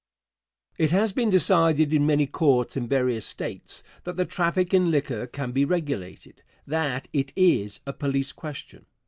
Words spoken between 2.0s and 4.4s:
many courts in various States that the